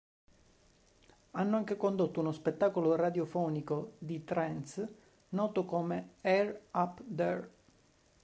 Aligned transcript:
Hanno 1.29 1.57
anche 1.57 1.77
condotto 1.77 2.21
uno 2.21 2.31
spettacolo 2.31 2.95
radiofonico 2.95 3.91
di 3.99 4.23
trance 4.23 4.95
noto 5.29 5.63
come 5.63 6.13
"Air 6.21 6.59
Up 6.71 7.03
There". 7.07 7.49